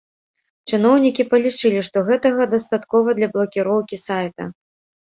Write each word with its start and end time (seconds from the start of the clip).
Чыноўнікі 0.69 1.25
палічылі, 1.35 1.83
што 1.89 1.97
гэтага 2.09 2.51
дастаткова 2.57 3.07
для 3.21 3.27
блакіроўкі 3.37 4.05
сайта. 4.11 4.43